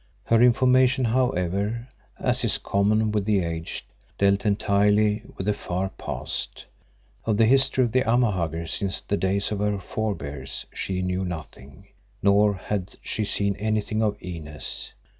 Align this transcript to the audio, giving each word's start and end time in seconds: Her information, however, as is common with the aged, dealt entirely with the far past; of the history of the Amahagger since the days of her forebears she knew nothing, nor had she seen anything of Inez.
Her 0.25 0.41
information, 0.41 1.05
however, 1.05 1.87
as 2.19 2.43
is 2.43 2.57
common 2.57 3.11
with 3.11 3.23
the 3.25 3.41
aged, 3.43 3.85
dealt 4.17 4.47
entirely 4.47 5.21
with 5.37 5.45
the 5.45 5.53
far 5.53 5.89
past; 5.89 6.65
of 7.25 7.37
the 7.37 7.45
history 7.45 7.83
of 7.83 7.91
the 7.91 8.01
Amahagger 8.01 8.65
since 8.67 9.01
the 9.01 9.15
days 9.15 9.51
of 9.51 9.59
her 9.59 9.77
forebears 9.77 10.65
she 10.73 11.03
knew 11.03 11.23
nothing, 11.23 11.89
nor 12.23 12.55
had 12.55 12.95
she 13.03 13.23
seen 13.23 13.55
anything 13.57 14.01
of 14.01 14.17
Inez. 14.19 14.89